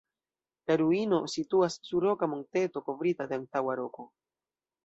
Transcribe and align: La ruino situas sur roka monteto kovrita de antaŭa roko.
La 0.71 0.77
ruino 0.81 1.19
situas 1.33 1.77
sur 1.89 2.03
roka 2.07 2.31
monteto 2.33 2.85
kovrita 2.89 3.31
de 3.33 3.41
antaŭa 3.41 3.81
roko. 3.83 4.09